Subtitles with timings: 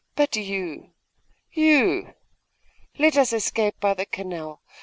[0.15, 0.93] But you,
[1.53, 2.15] you!
[2.97, 4.63] Let us escape by the canal.